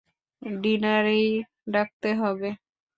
[0.41, 1.27] ডিনারেই
[1.73, 2.49] ডাকতে হবে?